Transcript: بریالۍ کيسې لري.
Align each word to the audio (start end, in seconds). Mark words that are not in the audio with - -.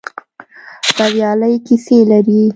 بریالۍ 0.95 1.55
کيسې 1.65 1.97
لري. 2.09 2.41